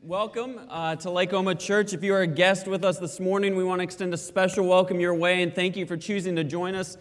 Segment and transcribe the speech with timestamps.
[0.00, 1.92] Welcome uh, to Lake Oma Church.
[1.92, 4.66] If you are a guest with us this morning, we want to extend a special
[4.66, 6.96] welcome your way and thank you for choosing to join us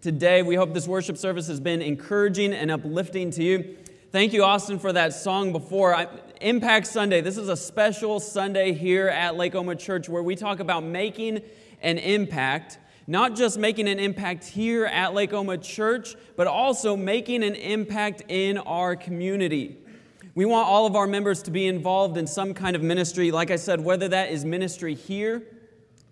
[0.00, 0.42] today.
[0.42, 3.76] We hope this worship service has been encouraging and uplifting to you.
[4.12, 5.94] Thank you, Austin, for that song before.
[5.94, 6.06] I,
[6.40, 7.20] Impact Sunday.
[7.20, 11.40] This is a special Sunday here at Lake Oma Church where we talk about making
[11.80, 12.78] an impact.
[13.08, 18.22] Not just making an impact here at Lake Oma Church, but also making an impact
[18.28, 19.78] in our community.
[20.38, 23.50] We want all of our members to be involved in some kind of ministry, like
[23.50, 25.42] I said, whether that is ministry here,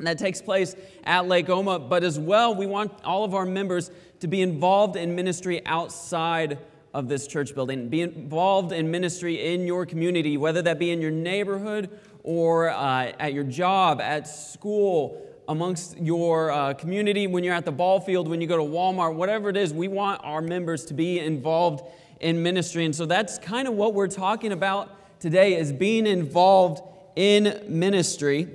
[0.01, 0.75] that takes place
[1.05, 3.89] at Lake Oma, but as well, we want all of our members
[4.19, 6.59] to be involved in ministry outside
[6.93, 7.89] of this church building.
[7.89, 13.13] Be involved in ministry in your community, whether that be in your neighborhood or uh,
[13.21, 18.29] at your job, at school, amongst your uh, community, when you're at the ball field,
[18.29, 21.85] when you go to Walmart, whatever it is, we want our members to be involved
[22.21, 22.85] in ministry.
[22.85, 26.83] And so that's kind of what we're talking about today is being involved
[27.15, 28.49] in ministry.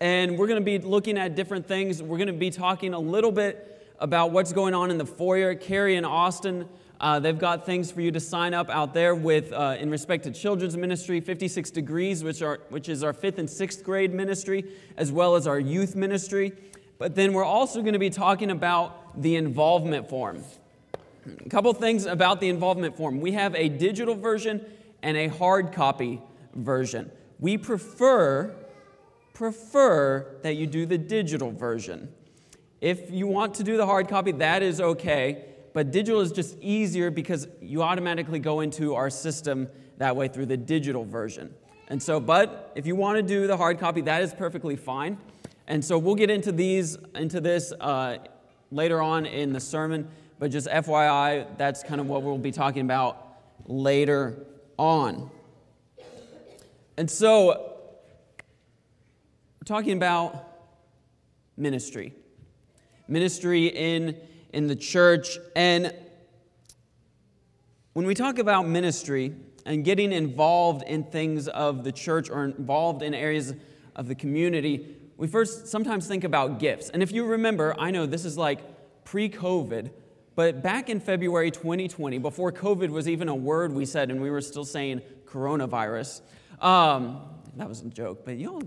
[0.00, 2.02] And we're going to be looking at different things.
[2.02, 5.54] We're going to be talking a little bit about what's going on in the foyer.
[5.54, 6.68] Carrie and Austin,
[7.04, 10.24] uh, they've got things for you to sign up out there with uh, in respect
[10.24, 14.64] to children's ministry, 56 Degrees, which, are, which is our fifth and sixth grade ministry,
[14.96, 16.54] as well as our youth ministry.
[16.96, 20.44] But then we're also going to be talking about the involvement form.
[21.44, 23.20] A couple things about the involvement form.
[23.20, 24.64] We have a digital version
[25.02, 26.22] and a hard copy
[26.54, 27.10] version.
[27.38, 28.54] We prefer
[29.34, 32.14] prefer that you do the digital version.
[32.80, 36.56] If you want to do the hard copy, that is okay, but digital is just
[36.60, 41.52] easier because you automatically go into our system that way through the digital version.
[41.88, 45.18] And so, but if you want to do the hard copy, that is perfectly fine.
[45.66, 48.18] And so we'll get into these, into this uh,
[48.70, 50.08] later on in the sermon.
[50.38, 53.26] But just FYI, that's kind of what we'll be talking about
[53.66, 54.46] later
[54.78, 55.30] on.
[56.96, 57.72] And so,
[59.60, 60.52] we're talking about
[61.56, 62.12] ministry.
[63.08, 64.16] Ministry in,
[64.54, 65.36] in the church.
[65.56, 65.92] And
[67.92, 69.34] when we talk about ministry
[69.66, 73.52] and getting involved in things of the church or involved in areas
[73.96, 76.88] of the community, we first sometimes think about gifts.
[76.88, 78.60] And if you remember, I know this is like
[79.04, 79.90] pre COVID,
[80.36, 84.30] but back in February 2020, before COVID was even a word we said, and we
[84.30, 86.20] were still saying coronavirus,
[86.60, 87.20] um,
[87.56, 88.62] that was a joke, but you know,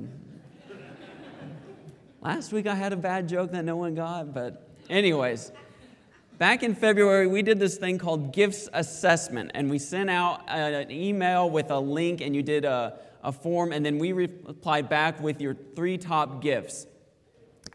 [2.22, 5.52] last week I had a bad joke that no one got, but anyways.
[6.38, 10.92] Back in February, we did this thing called Gifts Assessment, and we sent out an
[10.92, 15.20] email with a link, and you did a, a form, and then we replied back
[15.20, 16.86] with your three top gifts.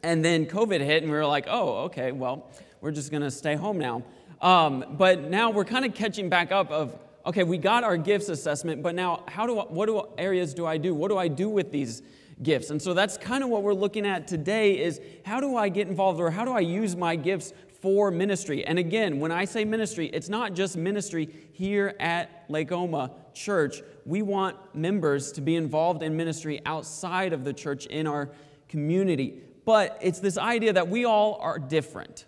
[0.05, 3.57] And then COVID hit, and we were like, oh, okay, well, we're just to stay
[3.57, 4.05] home now.
[4.41, 6.97] Um, but now we're kind of catching back up of,
[7.27, 10.67] okay, we got our gifts assessment, but now how do I, what do, areas do
[10.67, 10.95] I do?
[10.95, 12.03] What do I do with these
[12.41, 12.71] gifts?
[12.71, 15.89] And so that's kind of what we're looking at today is how do I get
[15.89, 17.53] involved or how do I use my gifts
[17.83, 18.65] for ministry?
[18.65, 23.83] And again, when I say ministry, it's not just ministry here at Lake Oma Church.
[24.07, 28.31] We want members to be involved in ministry outside of the church in our
[28.69, 29.43] community.
[29.65, 32.25] But it's this idea that we all are different.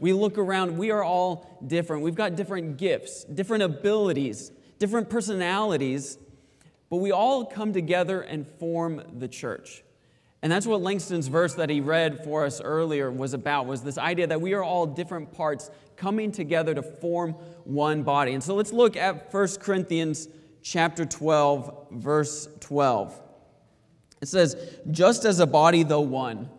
[0.00, 2.02] We look around, we are all different.
[2.02, 6.18] We've got different gifts, different abilities, different personalities,
[6.90, 9.82] but we all come together and form the church.
[10.44, 13.96] And that's what Langston's verse that he read for us earlier was about, was this
[13.96, 17.32] idea that we are all different parts coming together to form
[17.64, 18.34] one body.
[18.34, 20.28] And so let's look at 1 Corinthians
[20.62, 23.18] chapter 12, verse 12.
[24.20, 24.54] It says,
[24.90, 26.50] just as a body, though one,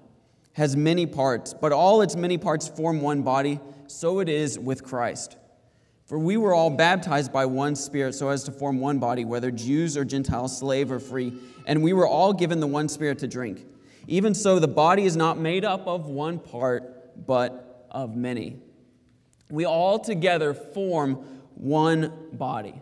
[0.53, 4.84] has many parts, but all its many parts form one body, so it is with
[4.84, 5.38] Christ.
[6.07, 9.52] For we were all baptized by one Spirit so as to form one body, whether
[9.52, 13.28] Jews or Gentiles, slave or free, and we were all given the one Spirit to
[13.28, 13.63] drink.
[14.07, 18.59] Even so, the body is not made up of one part, but of many.
[19.49, 21.16] We all together form
[21.55, 22.81] one body.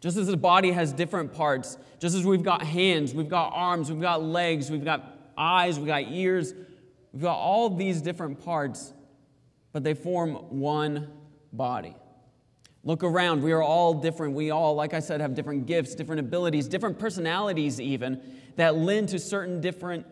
[0.00, 3.90] Just as the body has different parts, just as we've got hands, we've got arms,
[3.90, 5.04] we've got legs, we've got
[5.36, 6.54] eyes, we've got ears,
[7.12, 8.92] We've got all these different parts,
[9.72, 11.10] but they form one
[11.52, 11.94] body.
[12.84, 13.42] Look around.
[13.42, 14.34] We are all different.
[14.34, 18.20] We all, like I said, have different gifts, different abilities, different personalities, even,
[18.56, 20.06] that lend to certain different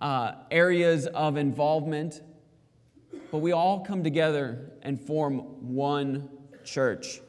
[0.00, 2.20] uh, areas of involvement.
[3.30, 5.38] But we all come together and form
[5.74, 6.28] one
[6.64, 7.20] church.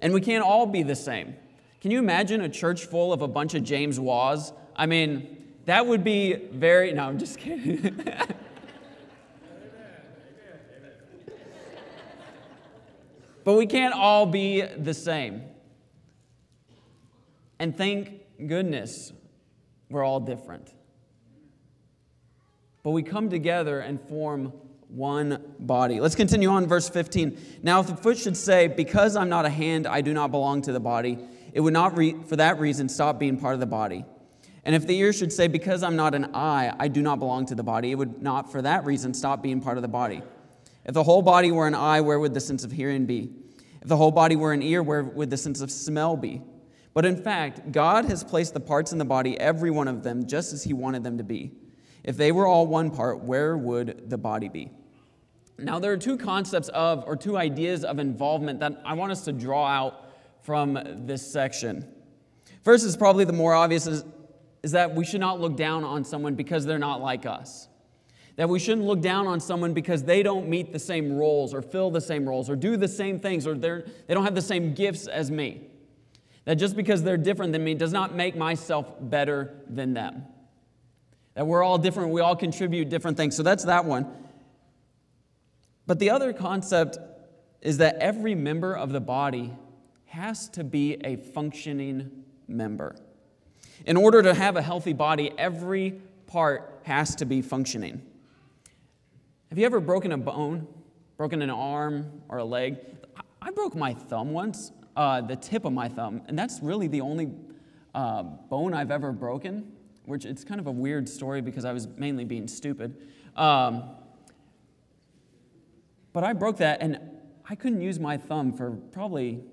[0.00, 1.34] And we can't all be the same.
[1.80, 4.52] Can you imagine a church full of a bunch of James Waws?
[4.74, 5.36] I mean,
[5.66, 8.04] that would be very, no, I'm just kidding.
[13.44, 15.42] but we can't all be the same.
[17.58, 19.12] And thank goodness
[19.90, 20.72] we're all different.
[22.88, 24.50] But we come together and form
[24.88, 26.00] one body.
[26.00, 27.38] Let's continue on, verse 15.
[27.62, 30.62] Now, if the foot should say, Because I'm not a hand, I do not belong
[30.62, 31.18] to the body,
[31.52, 34.06] it would not, re- for that reason, stop being part of the body.
[34.64, 37.44] And if the ear should say, Because I'm not an eye, I do not belong
[37.44, 40.22] to the body, it would not, for that reason, stop being part of the body.
[40.86, 43.28] If the whole body were an eye, where would the sense of hearing be?
[43.82, 46.40] If the whole body were an ear, where would the sense of smell be?
[46.94, 50.26] But in fact, God has placed the parts in the body, every one of them,
[50.26, 51.52] just as He wanted them to be.
[52.08, 54.70] If they were all one part, where would the body be?
[55.58, 59.26] Now, there are two concepts of, or two ideas of involvement that I want us
[59.26, 60.06] to draw out
[60.40, 61.86] from this section.
[62.64, 64.06] First is probably the more obvious is,
[64.62, 67.68] is that we should not look down on someone because they're not like us.
[68.36, 71.60] That we shouldn't look down on someone because they don't meet the same roles or
[71.60, 74.40] fill the same roles or do the same things or they're, they don't have the
[74.40, 75.60] same gifts as me.
[76.46, 80.24] That just because they're different than me does not make myself better than them.
[81.38, 83.36] That we're all different, we all contribute different things.
[83.36, 84.08] So that's that one.
[85.86, 86.98] But the other concept
[87.60, 89.52] is that every member of the body
[90.06, 92.96] has to be a functioning member.
[93.86, 98.02] In order to have a healthy body, every part has to be functioning.
[99.50, 100.66] Have you ever broken a bone,
[101.16, 102.78] broken an arm or a leg?
[103.40, 107.02] I broke my thumb once, uh, the tip of my thumb, and that's really the
[107.02, 107.30] only
[107.94, 109.77] uh, bone I've ever broken
[110.08, 112.96] which it's kind of a weird story because I was mainly being stupid.
[113.36, 113.84] Um,
[116.12, 116.98] but I broke that, and
[117.48, 119.44] I couldn't use my thumb for probably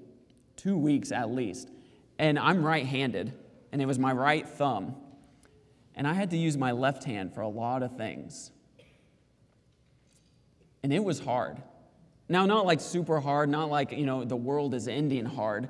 [0.56, 1.69] two weeks at least.
[2.18, 3.34] And I'm right handed,
[3.72, 4.96] and it was my right thumb.
[5.94, 8.52] And I had to use my left hand for a lot of things.
[10.84, 11.62] And it was hard.
[12.28, 15.69] Now, not like super hard, not like, you know, the world is ending hard,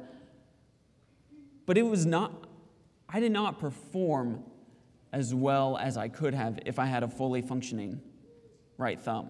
[1.66, 2.48] but it was not,
[3.10, 4.44] I did not perform
[5.16, 8.02] as well as I could have if I had a fully functioning
[8.78, 9.30] right thumb.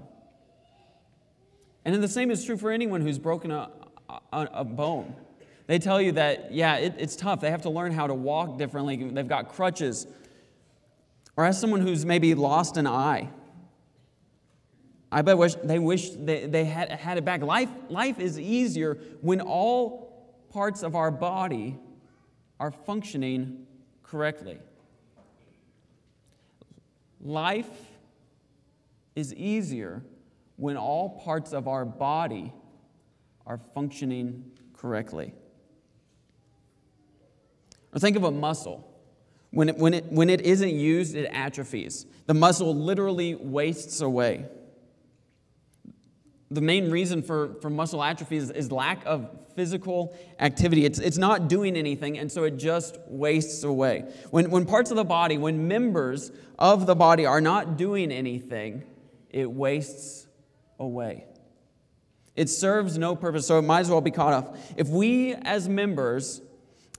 [1.85, 3.69] And then the same is true for anyone who's broken a,
[4.09, 5.15] a, a bone.
[5.67, 7.39] They tell you that, yeah, it, it's tough.
[7.39, 8.95] They have to learn how to walk differently.
[8.95, 10.07] They've got crutches.
[11.37, 13.29] Or as someone who's maybe lost an eye,
[15.11, 17.43] I bet wish, they wish they, they had, had it back.
[17.43, 21.77] Life, life is easier when all parts of our body
[22.59, 23.67] are functioning
[24.01, 24.57] correctly.
[27.25, 27.71] Life
[29.15, 30.03] is easier
[30.57, 32.53] when all parts of our body
[33.47, 35.33] are functioning correctly.
[37.91, 38.87] Or think of a muscle.
[39.49, 42.05] When it, when, it, when it isn't used, it atrophies.
[42.27, 44.45] The muscle literally wastes away.
[46.55, 50.85] The main reason for, for muscle atrophy is, is lack of physical activity.
[50.85, 54.05] It's, it's not doing anything, and so it just wastes away.
[54.31, 58.83] When, when parts of the body, when members of the body are not doing anything,
[59.29, 60.27] it wastes
[60.79, 61.25] away.
[62.37, 64.73] It serves no purpose, so it might as well be cut off.
[64.77, 66.41] If we as members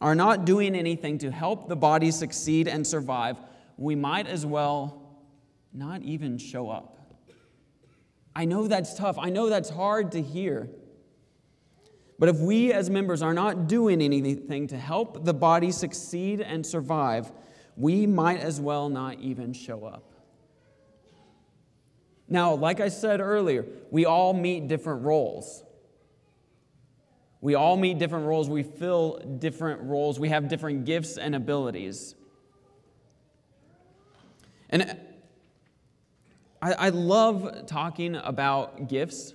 [0.02, 3.38] are not doing anything to help the body succeed and survive,
[3.78, 5.18] we might as well
[5.72, 6.95] not even show up.
[8.36, 9.16] I know that's tough.
[9.18, 10.68] I know that's hard to hear.
[12.18, 16.64] But if we as members are not doing anything to help the body succeed and
[16.64, 17.32] survive,
[17.78, 20.12] we might as well not even show up.
[22.28, 25.64] Now, like I said earlier, we all meet different roles.
[27.40, 28.50] We all meet different roles.
[28.50, 30.20] We fill different roles.
[30.20, 32.14] We have different gifts and abilities.
[34.68, 34.98] And
[36.62, 39.34] I, I love talking about gifts.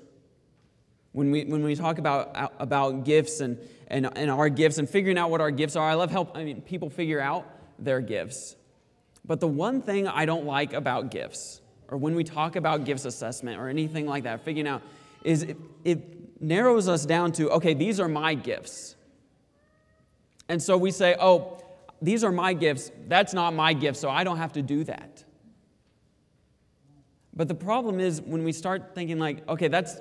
[1.12, 5.18] When we, when we talk about, about gifts and, and, and our gifts and figuring
[5.18, 7.46] out what our gifts are, I love help I mean, people figure out
[7.78, 8.56] their gifts.
[9.26, 13.06] But the one thing I don't like about gifts, or when we talk about gifts
[13.06, 14.82] assessment or anything like that, figuring out,
[15.24, 18.96] is it, it narrows us down to okay, these are my gifts.
[20.50, 21.62] And so we say, oh,
[22.02, 22.92] these are my gifts.
[23.08, 25.24] That's not my gift, so I don't have to do that.
[27.34, 29.98] But the problem is when we start thinking, like, okay, that's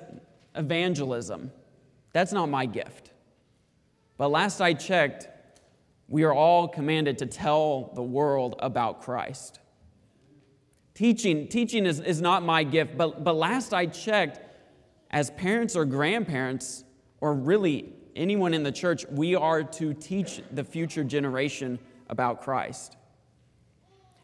[0.55, 1.51] evangelism.
[2.13, 3.11] That's not my gift.
[4.17, 5.29] But last I checked,
[6.07, 9.59] we are all commanded to tell the world about Christ.
[10.93, 14.39] Teaching, teaching is, is not my gift, but, but last I checked,
[15.09, 16.83] as parents or grandparents,
[17.21, 22.97] or really anyone in the church, we are to teach the future generation about Christ.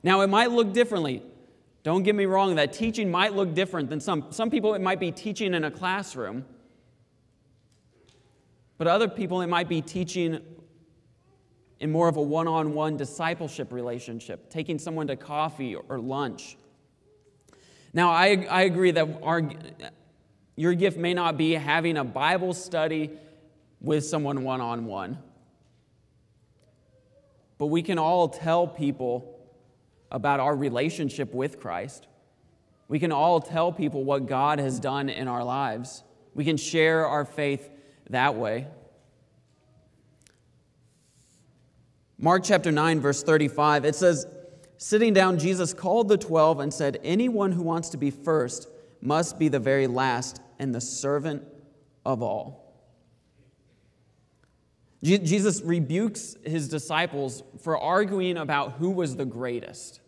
[0.04, 1.24] Now, it might look differently.
[1.88, 4.26] Don't get me wrong, that teaching might look different than some.
[4.32, 6.44] Some people, it might be teaching in a classroom,
[8.78, 10.42] but other people, it might be teaching
[11.80, 16.58] in more of a one on one discipleship relationship, taking someone to coffee or lunch.
[17.94, 19.50] Now, I, I agree that our,
[20.58, 23.12] your gift may not be having a Bible study
[23.80, 25.20] with someone one on one,
[27.58, 29.37] but we can all tell people
[30.12, 32.08] about our relationship with Christ.
[32.88, 36.04] We can all tell people what God has done in our lives.
[36.34, 37.70] We can share our faith
[38.10, 38.68] that way.
[42.18, 44.26] Mark chapter 9, verse 35, it says,
[44.78, 48.68] Sitting down, Jesus called the twelve and said, Anyone who wants to be first
[49.02, 51.44] must be the very last and the servant
[52.06, 52.67] of all.
[55.04, 60.02] Jesus rebukes his disciples for arguing about who was the greatest,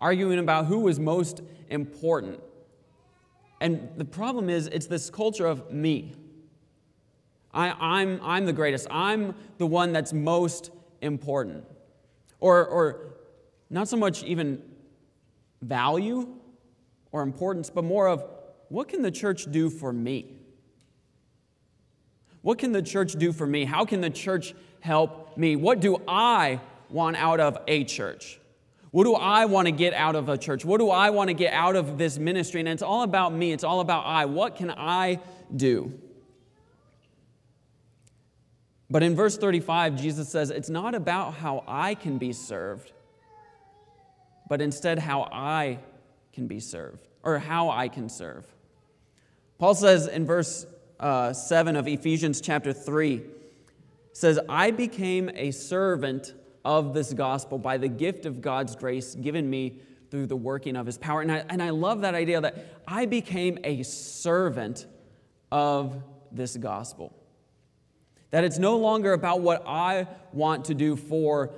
[0.00, 2.40] arguing about who was most important.
[3.60, 6.14] And the problem is, it's this culture of me.
[7.52, 8.86] I, I'm, I'm the greatest.
[8.90, 10.70] I'm the one that's most
[11.02, 11.64] important.
[12.38, 13.14] Or, or
[13.68, 14.62] not so much even
[15.60, 16.28] value
[17.12, 18.24] or importance, but more of
[18.68, 20.39] what can the church do for me?
[22.42, 23.64] What can the church do for me?
[23.64, 25.56] How can the church help me?
[25.56, 28.40] What do I want out of a church?
[28.90, 30.64] What do I want to get out of a church?
[30.64, 32.60] What do I want to get out of this ministry?
[32.60, 34.24] And it's all about me, it's all about I.
[34.24, 35.20] What can I
[35.54, 35.92] do?
[38.90, 42.90] But in verse 35, Jesus says, It's not about how I can be served,
[44.48, 45.78] but instead how I
[46.32, 48.44] can be served, or how I can serve.
[49.58, 50.66] Paul says in verse
[51.00, 53.22] uh, 7 of Ephesians chapter 3,
[54.12, 59.48] says, I became a servant of this gospel by the gift of God's grace given
[59.48, 59.80] me
[60.10, 61.22] through the working of his power.
[61.22, 64.86] And I, and I love that idea that I became a servant
[65.50, 67.16] of this gospel.
[68.30, 71.50] That it's no longer about what I want to do for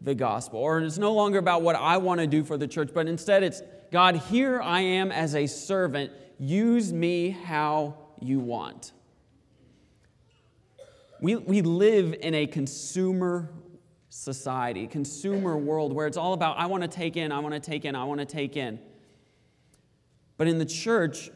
[0.00, 2.90] the gospel, or it's no longer about what I want to do for the church,
[2.92, 6.10] but instead it's God, here I am as a servant.
[6.38, 8.92] Use me how you want.
[11.20, 13.48] We, we live in a consumer
[14.08, 17.60] society, consumer world where it's all about I want to take in, I want to
[17.60, 18.78] take in, I want to take in.
[20.36, 21.30] But in the church,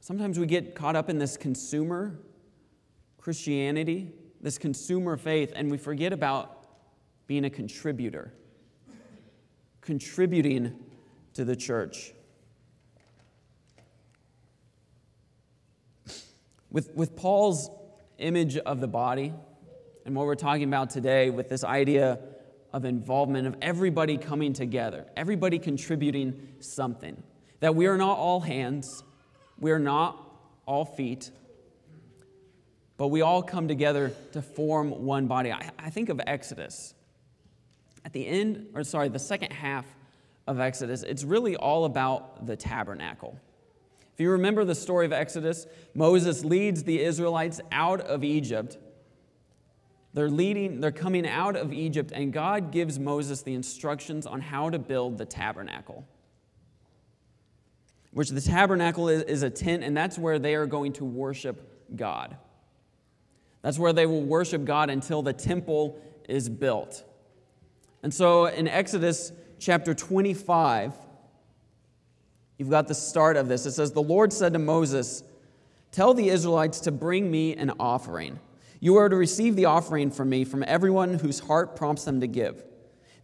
[0.00, 2.18] sometimes we get caught up in this consumer
[3.18, 6.66] Christianity, this consumer faith, and we forget about
[7.28, 8.34] being a contributor,
[9.80, 10.76] contributing
[11.34, 12.12] to the church.
[16.72, 17.70] With, with Paul's
[18.18, 19.32] image of the body,
[20.04, 22.18] and what we're talking about today with this idea
[22.72, 27.22] of involvement, of everybody coming together, everybody contributing something,
[27.60, 29.04] that we are not all hands,
[29.58, 30.18] we are not
[30.64, 31.30] all feet,
[32.96, 35.52] but we all come together to form one body.
[35.52, 36.94] I, I think of Exodus.
[38.04, 39.84] At the end, or sorry, the second half
[40.46, 43.38] of Exodus, it's really all about the tabernacle.
[44.22, 48.78] You remember the story of Exodus, Moses leads the Israelites out of Egypt.
[50.14, 54.70] They're leading, they're coming out of Egypt, and God gives Moses the instructions on how
[54.70, 56.06] to build the tabernacle.
[58.12, 61.96] Which the tabernacle is, is a tent, and that's where they are going to worship
[61.96, 62.36] God.
[63.62, 67.02] That's where they will worship God until the temple is built.
[68.04, 70.94] And so in Exodus chapter 25,
[72.62, 73.66] you've got the start of this.
[73.66, 75.24] It says, The Lord said to Moses,
[75.90, 78.38] Tell the Israelites to bring me an offering.
[78.78, 82.28] You are to receive the offering from me from everyone whose heart prompts them to
[82.28, 82.62] give.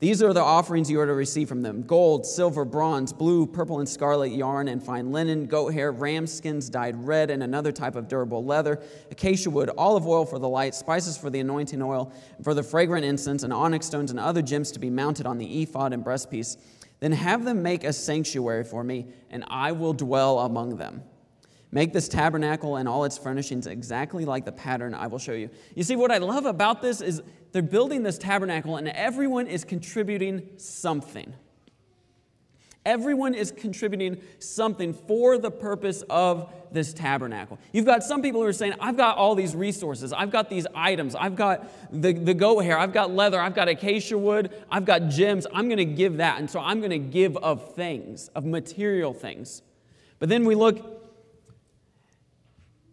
[0.01, 3.79] These are the offerings you are to receive from them gold, silver, bronze, blue, purple,
[3.79, 7.95] and scarlet yarn, and fine linen, goat hair, ram skins dyed red, and another type
[7.95, 12.13] of durable leather, acacia wood, olive oil for the light, spices for the anointing oil,
[12.43, 15.63] for the fragrant incense, and onyx stones and other gems to be mounted on the
[15.63, 16.57] ephod and breastpiece.
[17.01, 21.03] Then have them make a sanctuary for me, and I will dwell among them.
[21.71, 25.51] Make this tabernacle and all its furnishings exactly like the pattern I will show you.
[25.75, 29.65] You see, what I love about this is they're building this tabernacle and everyone is
[29.65, 31.35] contributing something.
[32.87, 37.59] Everyone is contributing something for the purpose of this tabernacle.
[37.73, 40.67] You've got some people who are saying, I've got all these resources, I've got these
[40.75, 44.85] items, I've got the, the goat hair, I've got leather, I've got acacia wood, I've
[44.85, 46.39] got gems, I'm going to give that.
[46.39, 49.63] And so I'm going to give of things, of material things.
[50.19, 51.05] But then we look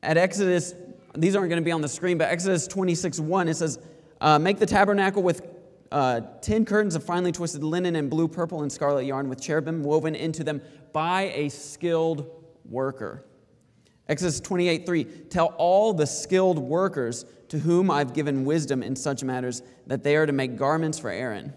[0.04, 0.74] at Exodus,
[1.16, 3.80] these aren't going to be on the screen, but Exodus 26 1, it says,
[4.22, 5.42] uh, Make the tabernacle with
[5.92, 9.84] uh, 10 curtains of finely twisted linen and blue, purple, and scarlet yarn with cherubim
[9.84, 10.62] woven into them
[10.94, 12.30] by a skilled
[12.70, 13.24] worker.
[14.08, 19.24] Exodus 28 3 Tell all the skilled workers to whom I've given wisdom in such
[19.24, 21.54] matters that they are to make garments for Aaron.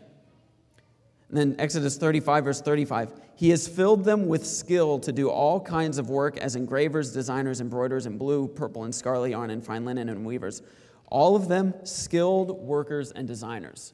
[1.28, 5.60] And then Exodus 35, verse 35 He has filled them with skill to do all
[5.60, 9.84] kinds of work as engravers, designers, embroiderers in blue, purple, and scarlet yarn, and fine
[9.84, 10.62] linen, and weavers.
[11.10, 13.92] All of them skilled workers and designers.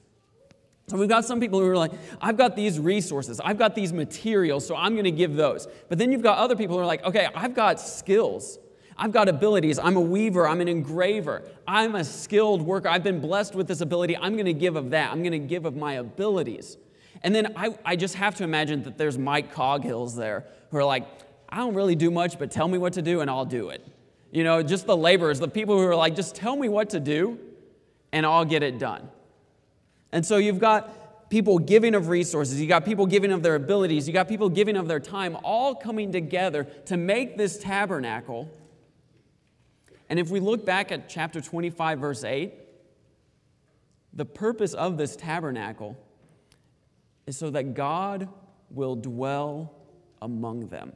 [0.87, 3.93] So we've got some people who are like, I've got these resources, I've got these
[3.93, 5.67] materials, so I'm going to give those.
[5.89, 8.59] But then you've got other people who are like, okay, I've got skills.
[8.97, 9.79] I've got abilities.
[9.79, 10.47] I'm a weaver.
[10.47, 11.43] I'm an engraver.
[11.67, 12.89] I'm a skilled worker.
[12.89, 14.17] I've been blessed with this ability.
[14.17, 15.11] I'm going to give of that.
[15.11, 16.77] I'm going to give of my abilities.
[17.23, 20.85] And then I, I just have to imagine that there's Mike Coghills there who are
[20.85, 21.07] like,
[21.49, 23.85] I don't really do much, but tell me what to do and I'll do it.
[24.31, 27.01] You know, just the laborers, the people who are like, just tell me what to
[27.01, 27.39] do
[28.13, 29.09] and I'll get it done.
[30.15, 34.07] And so you've got people giving of resources, you got people giving of their abilities,
[34.07, 38.49] you got people giving of their time, all coming together to make this tabernacle.
[40.09, 42.55] And if we look back at chapter 25, verse 8,
[44.13, 45.97] the purpose of this tabernacle
[47.27, 48.29] is so that God
[48.71, 49.75] will dwell
[50.23, 50.93] among them.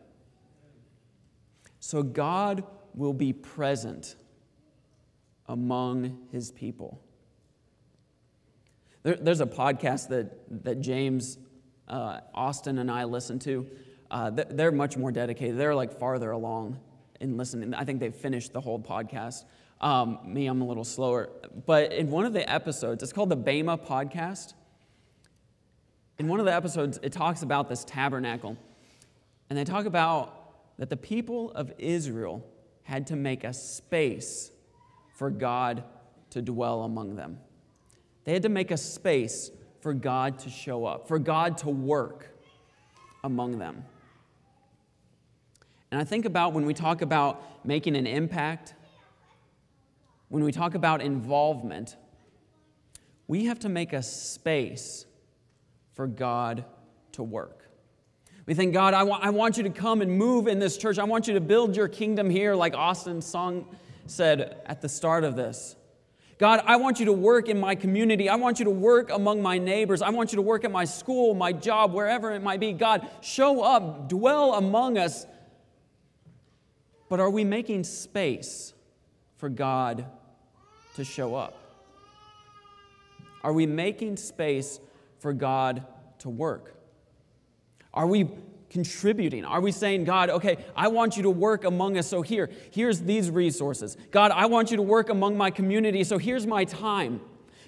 [1.81, 2.63] So God
[2.95, 4.15] will be present
[5.49, 7.03] among his people.
[9.03, 11.39] There, there's a podcast that, that James
[11.89, 13.67] uh, Austin and I listen to.
[14.11, 15.59] Uh, they're much more dedicated.
[15.59, 16.79] They're like farther along
[17.21, 17.75] in listening.
[17.75, 19.45] I think they've finished the whole podcast.
[19.81, 21.31] Um, me, I'm a little slower.
[21.67, 24.55] But in one of the episodes, it's called the Bema podcast.
[26.19, 28.57] In one of the episodes, it talks about this tabernacle.
[29.51, 32.45] And they talk about that the people of Israel
[32.83, 34.51] had to make a space
[35.15, 35.85] for God
[36.31, 37.39] to dwell among them.
[38.29, 42.29] They had to make a space for God to show up, for God to work
[43.25, 43.87] among them.
[45.91, 48.75] And I think about when we talk about making an impact,
[50.29, 51.97] when we talk about involvement,
[53.29, 55.07] we have to make a space
[55.95, 56.67] for God
[57.13, 57.67] to work.
[58.45, 60.99] We think, God, I, I want you to come and move in this church.
[60.99, 65.25] I want you to build your kingdom here, like Austin's song said at the start
[65.25, 65.77] of this.
[66.39, 68.29] God, I want you to work in my community.
[68.29, 70.03] I want you to work among my neighbors.
[70.03, 72.73] I want you to work at my school, my job, wherever it might be.
[72.73, 75.27] God, show up, dwell among us.
[77.09, 78.73] But are we making space
[79.37, 80.07] for God
[80.95, 81.59] to show up?
[83.43, 84.79] Are we making space
[85.19, 85.85] for God
[86.21, 86.75] to work?
[87.93, 88.29] Are we
[88.71, 89.45] contributing?
[89.45, 93.01] Are we saying, God, okay, I want you to work among us, so here, here's
[93.01, 93.97] these resources.
[94.11, 97.21] God, I want you to work among my community, so here's my time.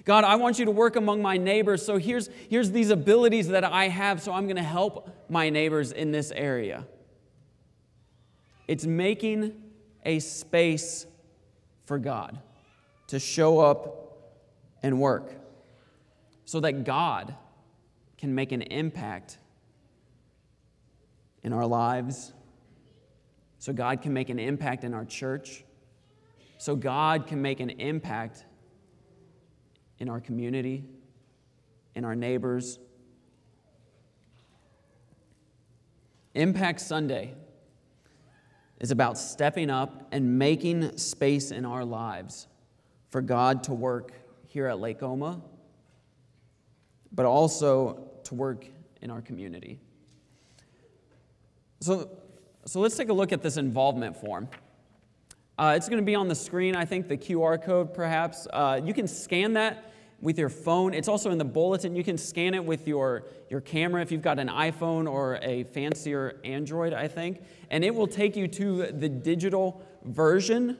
[0.05, 3.63] God, I want you to work among my neighbors, so here's, here's these abilities that
[3.63, 6.85] I have, so I'm going to help my neighbors in this area.
[8.67, 9.53] It's making
[10.05, 11.05] a space
[11.85, 12.39] for God
[13.07, 14.31] to show up
[14.81, 15.33] and work
[16.45, 17.35] so that God
[18.17, 19.37] can make an impact
[21.43, 22.33] in our lives,
[23.57, 25.63] so God can make an impact in our church,
[26.57, 28.45] so God can make an impact
[29.99, 30.83] in our community,
[31.95, 32.79] in our neighbors.
[36.33, 37.35] Impact Sunday
[38.79, 42.47] is about stepping up and making space in our lives
[43.09, 44.13] for God to work
[44.47, 45.41] here at Lake Oma,
[47.11, 48.65] but also to work
[49.01, 49.79] in our community.
[51.81, 52.11] So,
[52.65, 54.47] so let's take a look at this involvement form.
[55.57, 58.47] Uh, it's going to be on the screen, I think, the QR code perhaps.
[58.53, 59.91] Uh, you can scan that
[60.21, 60.93] with your phone.
[60.93, 61.95] It's also in the bulletin.
[61.95, 65.63] You can scan it with your, your camera if you've got an iPhone or a
[65.63, 67.41] fancier Android, I think.
[67.71, 70.77] And it will take you to the digital version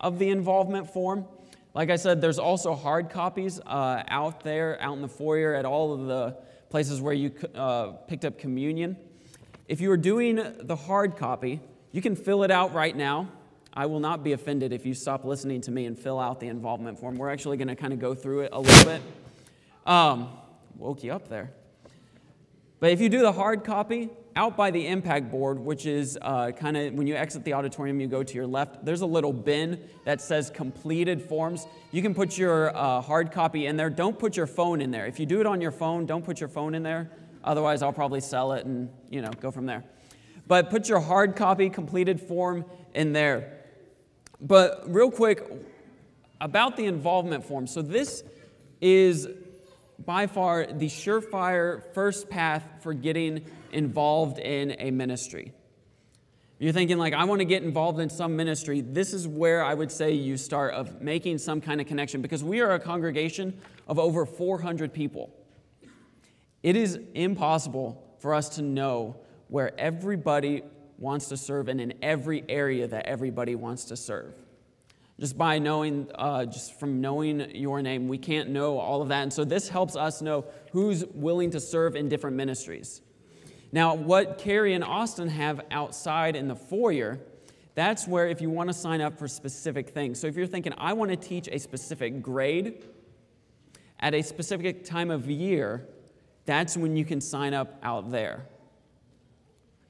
[0.00, 1.26] of the involvement form.
[1.74, 5.64] Like I said, there's also hard copies uh, out there, out in the foyer, at
[5.64, 6.36] all of the
[6.70, 8.96] places where you uh, picked up communion.
[9.68, 13.28] If you are doing the hard copy, you can fill it out right now.
[13.74, 16.48] I will not be offended if you stop listening to me and fill out the
[16.48, 17.16] involvement form.
[17.16, 19.02] We're actually going to kind of go through it a little bit.
[19.84, 20.28] Um,
[20.76, 21.50] woke you up there.
[22.80, 26.52] But if you do the hard copy, out by the impact board, which is uh,
[26.52, 29.32] kind of when you exit the auditorium, you go to your left, there's a little
[29.32, 31.66] bin that says completed forms.
[31.90, 33.88] You can put your uh, hard copy in there.
[33.88, 35.06] Don't put your phone in there.
[35.06, 37.10] If you do it on your phone, don't put your phone in there.
[37.46, 39.84] Otherwise, I'll probably sell it and, you know, go from there.
[40.46, 43.52] But put your hard copy completed form in there.
[44.40, 45.48] But real quick,
[46.40, 47.66] about the involvement form.
[47.66, 48.22] So this
[48.80, 49.28] is
[50.04, 55.52] by far the surefire first path for getting involved in a ministry.
[56.58, 59.72] you're thinking like i want to get involved in some ministry this is where i
[59.74, 63.58] would say you start of making some kind of connection because we are a congregation
[63.88, 65.30] of over 400 people
[66.66, 69.14] it is impossible for us to know
[69.46, 70.64] where everybody
[70.98, 74.34] wants to serve and in every area that everybody wants to serve.
[75.20, 79.22] Just by knowing uh, just from knowing your name we can't know all of that.
[79.22, 83.00] And so this helps us know who's willing to serve in different ministries.
[83.70, 87.20] Now, what Carrie and Austin have outside in the foyer,
[87.76, 90.18] that's where if you want to sign up for specific things.
[90.18, 92.82] So if you're thinking, I want to teach a specific grade
[94.00, 95.86] at a specific time of year,
[96.46, 98.46] that's when you can sign up out there.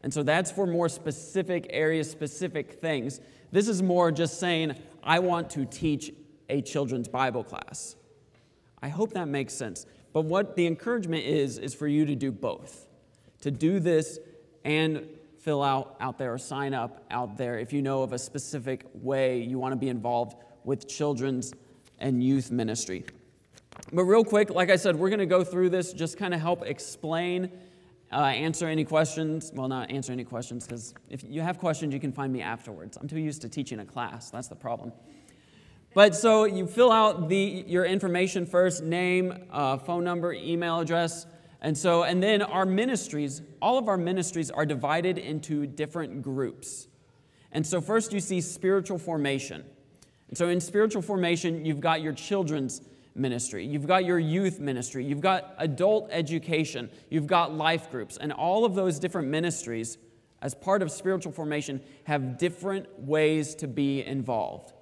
[0.03, 3.21] And so that's for more specific areas, specific things.
[3.53, 6.12] This is more just saying, I want to teach
[6.49, 7.97] a children's Bible class.
[8.83, 9.87] I hope that makes sense.
[10.12, 12.87] But what the encouragement is, is for you to do both
[13.47, 14.19] to do this
[14.64, 15.07] and
[15.38, 18.85] fill out out there or sign up out there if you know of a specific
[18.95, 21.55] way you want to be involved with children's
[21.99, 23.05] and youth ministry.
[23.93, 26.41] But, real quick, like I said, we're going to go through this, just kind of
[26.41, 27.51] help explain,
[28.12, 29.51] uh, answer any questions.
[29.55, 32.97] Well, not answer any questions, because if you have questions, you can find me afterwards.
[32.97, 34.31] I'm too used to teaching a class.
[34.31, 34.93] That's the problem.
[35.95, 41.27] But so you fill out the, your information first name, uh, phone number, email address.
[41.62, 46.87] And so, and then our ministries, all of our ministries are divided into different groups.
[47.51, 49.65] And so, first you see spiritual formation.
[50.29, 52.83] And so, in spiritual formation, you've got your children's
[53.16, 58.16] ministry, you've got your youth ministry, you've got adult education, you've got life groups.
[58.16, 59.98] And all of those different ministries,
[60.42, 64.72] as part of spiritual formation, have different ways to be involved.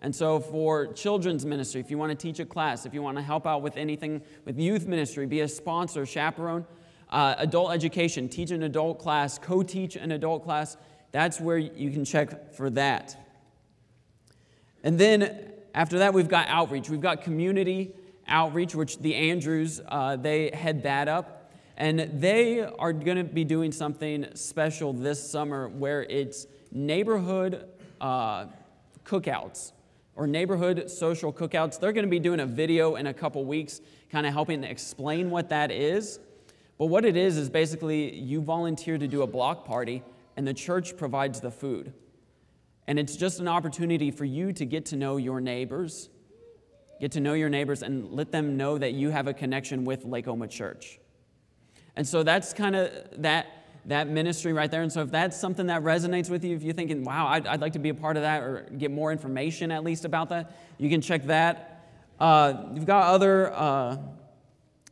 [0.00, 3.16] And so, for children's ministry, if you want to teach a class, if you want
[3.16, 6.66] to help out with anything with youth ministry, be a sponsor, chaperone,
[7.08, 10.76] uh, adult education, teach an adult class, co teach an adult class,
[11.10, 13.16] that's where you can check for that.
[14.82, 16.88] And then after that, we've got outreach.
[16.88, 17.92] We've got community
[18.28, 21.52] outreach, which the Andrews, uh, they head that up.
[21.76, 27.68] And they are going to be doing something special this summer where it's neighborhood
[28.00, 28.46] uh,
[29.04, 29.72] cookouts
[30.14, 31.80] or neighborhood social cookouts.
[31.80, 34.70] They're going to be doing a video in a couple weeks, kind of helping to
[34.70, 36.20] explain what that is.
[36.78, 40.04] But what it is is basically you volunteer to do a block party,
[40.36, 41.92] and the church provides the food.
[42.86, 46.10] And it's just an opportunity for you to get to know your neighbors,
[47.00, 50.04] get to know your neighbors, and let them know that you have a connection with
[50.04, 50.98] Lake Oma Church.
[51.96, 52.90] And so that's kind of
[53.22, 53.46] that
[53.86, 54.82] that ministry right there.
[54.82, 57.60] And so, if that's something that resonates with you, if you're thinking, wow, I'd, I'd
[57.60, 60.56] like to be a part of that or get more information at least about that,
[60.78, 61.86] you can check that.
[62.18, 63.96] Uh, you've got other uh,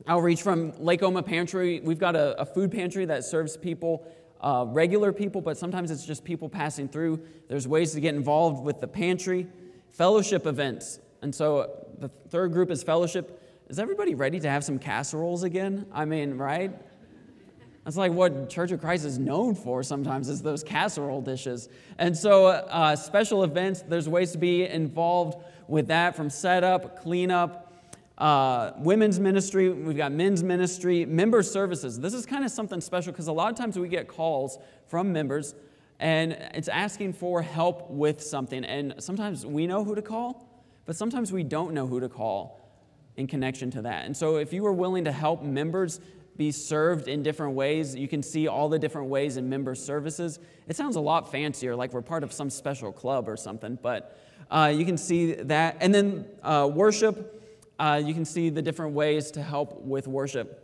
[0.07, 1.81] outreach from Lake Oma Pantry.
[1.81, 4.07] We've got a, a food pantry that serves people,
[4.43, 7.21] uh, regular people, but sometimes it's just people passing through.
[7.49, 9.47] There's ways to get involved with the pantry,
[9.93, 10.99] fellowship events.
[11.23, 13.41] And so, the third group is fellowship.
[13.69, 15.87] Is everybody ready to have some casseroles again?
[15.93, 16.73] I mean, right?
[17.85, 21.69] That's like what Church of Christ is known for sometimes, is those casserole dishes.
[21.99, 27.62] And so, uh, special events, there's ways to be involved with that from setup, cleanup,
[28.18, 31.98] uh, women's ministry, we've got men's ministry, member services.
[31.98, 35.12] This is kind of something special because a lot of times we get calls from
[35.12, 35.55] members
[35.98, 38.64] and it's asking for help with something.
[38.64, 42.61] And sometimes we know who to call, but sometimes we don't know who to call
[43.16, 44.07] in connection to that.
[44.07, 46.01] And so, if you are willing to help members
[46.37, 47.94] be served in different ways.
[47.94, 50.38] You can see all the different ways in member services.
[50.66, 54.18] It sounds a lot fancier, like we're part of some special club or something, but
[54.51, 55.77] uh, you can see that.
[55.81, 57.42] And then uh, worship,
[57.79, 60.63] uh, you can see the different ways to help with worship.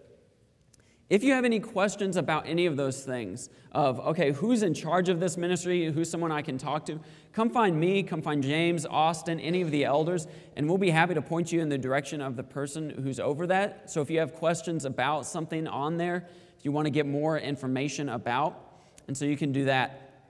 [1.10, 5.08] If you have any questions about any of those things, of, okay, who's in charge
[5.08, 7.00] of this ministry, who's someone I can talk to,
[7.32, 11.14] come find me, come find James, Austin, any of the elders, and we'll be happy
[11.14, 13.90] to point you in the direction of the person who's over that.
[13.90, 17.38] So if you have questions about something on there, if you want to get more
[17.38, 18.74] information about,
[19.06, 20.26] and so you can do that.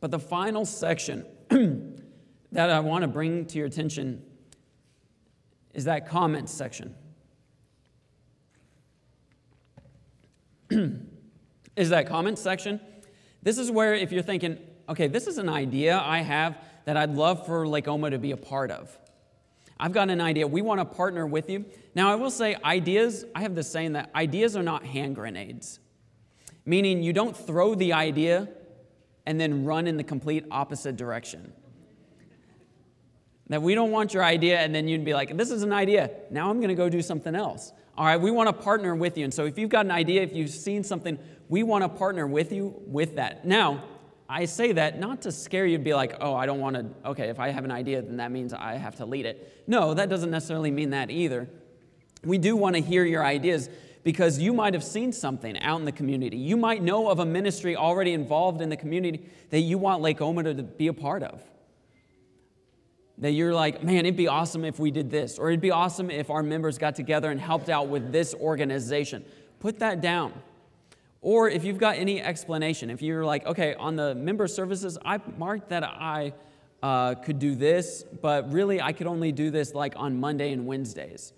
[0.00, 1.26] But the final section
[2.52, 4.22] that I want to bring to your attention
[5.74, 6.94] is that comments section.
[11.76, 12.80] is that comment section.
[13.42, 17.14] This is where, if you're thinking, okay, this is an idea I have that I'd
[17.14, 18.96] love for Lake Oma to be a part of.
[19.78, 20.46] I've got an idea.
[20.46, 21.64] We want to partner with you.
[21.94, 25.80] Now, I will say, ideas, I have this saying that ideas are not hand grenades,
[26.66, 28.48] meaning you don't throw the idea
[29.24, 31.52] and then run in the complete opposite direction.
[33.50, 36.10] That we don't want your idea and then you'd be like, this is an idea.
[36.30, 37.72] Now I'm going to go do something else.
[37.98, 39.24] All right, we want to partner with you.
[39.24, 42.26] And so if you've got an idea, if you've seen something, we want to partner
[42.26, 43.44] with you with that.
[43.44, 43.84] Now,
[44.28, 47.28] I say that not to scare you be like, oh, I don't want to, okay,
[47.28, 49.64] if I have an idea, then that means I have to lead it.
[49.66, 51.48] No, that doesn't necessarily mean that either.
[52.24, 53.68] We do want to hear your ideas
[54.04, 56.36] because you might have seen something out in the community.
[56.36, 60.20] You might know of a ministry already involved in the community that you want Lake
[60.20, 61.42] Oma to be a part of.
[63.20, 66.10] That you're like, man, it'd be awesome if we did this, or it'd be awesome
[66.10, 69.24] if our members got together and helped out with this organization.
[69.60, 70.32] Put that down.
[71.20, 75.20] Or if you've got any explanation, if you're like, okay, on the member services, I
[75.36, 76.32] marked that I
[76.82, 80.66] uh, could do this, but really I could only do this like on Monday and
[80.66, 81.34] Wednesdays.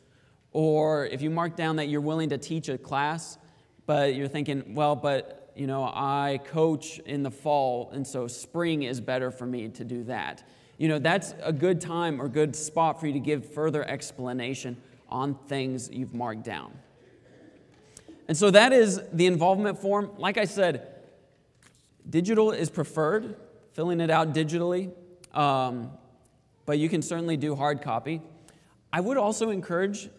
[0.53, 3.39] Or if you mark down that you're willing to teach a class,
[3.87, 8.85] but you're thinking, well, but you know, I coach in the fall, and so spring
[8.85, 10.45] is better for me to do that.
[10.83, 14.77] You know, that's a good time or good spot for you to give further explanation
[15.09, 16.73] on things you've marked down.
[18.27, 20.11] And so that is the involvement form.
[20.19, 20.89] Like I said,
[22.11, 23.37] digital is preferred,
[23.75, 24.91] filling it out digitally,
[25.33, 25.93] um,
[26.67, 28.21] but you can certainly do hard copy.
[28.93, 30.11] I would also encourage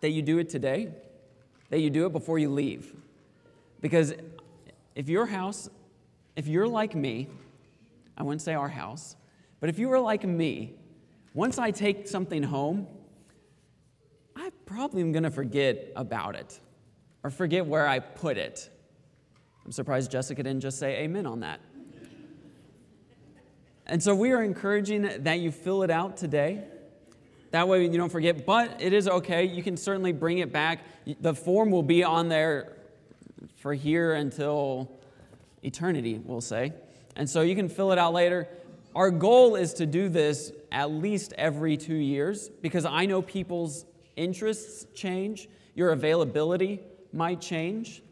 [0.00, 0.88] that you do it today,
[1.68, 2.94] that you do it before you leave.
[3.82, 4.14] Because
[4.94, 5.68] if your house,
[6.34, 7.28] if you're like me,
[8.16, 9.16] I wouldn't say our house,
[9.60, 10.74] but if you were like me,
[11.34, 12.86] once I take something home,
[14.34, 16.58] I probably am going to forget about it
[17.22, 18.70] or forget where I put it.
[19.64, 21.60] I'm surprised Jessica didn't just say amen on that.
[23.86, 26.64] And so we are encouraging that you fill it out today.
[27.50, 29.44] That way you don't forget, but it is okay.
[29.44, 30.84] You can certainly bring it back.
[31.20, 32.76] The form will be on there
[33.56, 34.90] for here until
[35.62, 36.72] eternity, we'll say.
[37.16, 38.48] And so you can fill it out later.
[38.94, 43.86] Our goal is to do this at least every two years because I know people's
[44.16, 46.80] interests change, your availability
[47.12, 48.02] might change.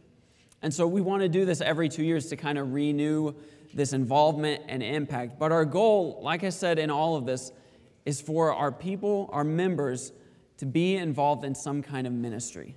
[0.63, 3.35] And so we want to do this every two years to kind of renew
[3.75, 5.39] this involvement and impact.
[5.39, 7.53] But our goal, like I said in all of this,
[8.07, 10.13] is for our people, our members,
[10.59, 12.77] to be involved in some kind of ministry.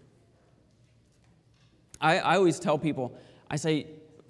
[1.99, 3.15] I, I always tell people,
[3.49, 3.87] I say,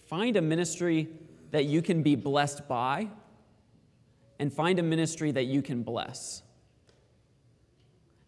[0.08, 1.08] find a ministry
[1.52, 3.10] that you can be blessed by,
[4.42, 6.42] and find a ministry that you can bless.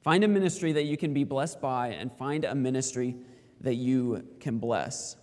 [0.04, 3.16] Find a ministry that you can be blessed by, and find a ministry
[3.62, 5.16] that you can bless.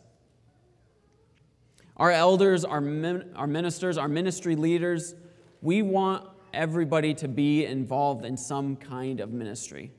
[1.96, 5.14] Our elders, our, min- our ministers, our ministry leaders,
[5.62, 9.92] we want everybody to be involved in some kind of ministry.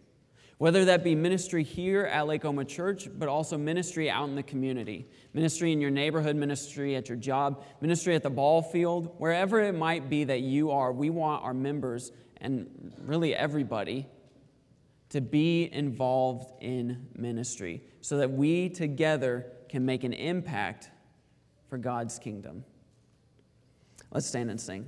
[0.62, 4.44] Whether that be ministry here at Lake Oma Church, but also ministry out in the
[4.44, 9.60] community, ministry in your neighborhood, ministry at your job, ministry at the ball field, wherever
[9.60, 14.06] it might be that you are, we want our members and really everybody
[15.10, 20.92] to be involved in ministry so that we together can make an impact
[21.70, 22.64] for God's kingdom.
[24.12, 24.88] Let's stand and sing.